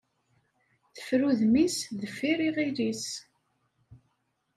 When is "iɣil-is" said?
2.47-3.05